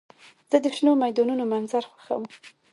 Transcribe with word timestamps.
زه 0.49 0.57
د 0.63 0.65
شنو 0.75 0.91
میدانونو 1.03 1.43
منظر 1.53 1.83
خوښوم. 1.91 2.23